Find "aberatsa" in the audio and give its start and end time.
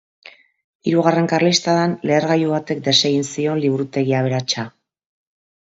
4.23-4.69